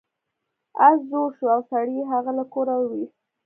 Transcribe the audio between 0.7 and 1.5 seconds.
اس زوړ شو